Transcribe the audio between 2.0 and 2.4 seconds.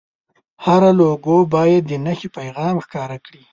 نښې